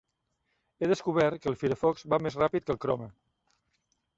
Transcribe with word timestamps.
He 0.79 0.87
descobert 0.91 1.43
que 1.43 1.51
el 1.53 1.57
Firefox 1.65 2.07
va 2.15 2.19
més 2.29 2.39
ràpid 2.45 2.67
que 2.67 2.77
el 2.77 2.81
Chrome. 2.87 3.11